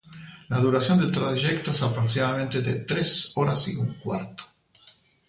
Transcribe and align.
La 0.49 0.57
duración 0.57 0.97
del 0.97 1.11
trayecto 1.11 1.69
es 1.69 1.83
aproximadamente 1.83 2.59
de 2.63 2.73
tres 2.79 3.33
horas 3.35 3.67
y 3.67 3.75
un 3.75 3.93
cuarto. 3.99 4.45